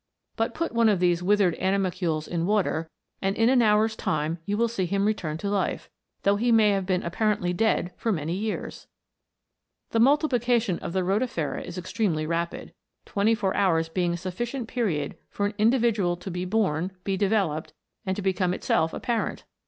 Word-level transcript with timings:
But 0.35 0.55
put 0.55 0.71
one 0.71 0.89
of 0.89 0.99
these 0.99 1.21
withered 1.21 1.53
animal 1.57 1.91
cules 1.91 2.27
in 2.27 2.47
water, 2.47 2.89
and 3.21 3.35
in 3.35 3.49
an 3.49 3.61
hour's 3.61 3.95
time 3.95 4.39
you 4.47 4.57
will 4.57 4.67
see 4.67 4.87
him 4.87 5.05
return 5.05 5.37
to 5.37 5.47
life, 5.47 5.91
though 6.23 6.37
he 6.37 6.51
may 6.51 6.71
have 6.71 6.87
been 6.87 7.03
appa 7.03 7.23
rently 7.23 7.55
dead 7.55 7.91
for 7.97 8.11
many 8.11 8.33
years! 8.33 8.87
The 9.91 9.99
multiplication 9.99 10.79
of 10.79 10.93
the 10.93 11.03
rotifera 11.03 11.63
is 11.63 11.77
extremely 11.77 12.25
rapid, 12.25 12.73
twenty 13.05 13.35
four 13.35 13.53
hours 13.55 13.89
being 13.89 14.11
a 14.13 14.17
sufficient 14.17 14.67
period 14.67 15.17
for 15.29 15.45
an 15.45 15.53
individual 15.59 16.17
to 16.17 16.31
be 16.31 16.45
born, 16.45 16.93
be 17.03 17.15
developed, 17.15 17.73
and 18.03 18.15
to 18.15 18.23
become 18.23 18.55
itself 18.55 18.95
a 18.95 18.99
parent 18.99 19.43